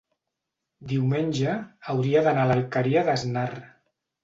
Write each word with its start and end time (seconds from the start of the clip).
Diumenge 0.93 1.53
hauria 1.95 2.25
d'anar 2.29 2.47
a 2.47 2.51
l'Alqueria 2.55 3.07
d'Asnar. 3.13 3.49